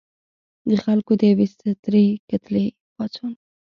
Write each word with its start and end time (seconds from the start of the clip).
د 0.69 0.71
خلکو 0.83 1.11
د 1.19 1.21
یوې 1.31 1.45
سترې 1.53 2.05
کتلې 2.29 2.65
پاڅون 2.95 3.31
و. 3.35 3.39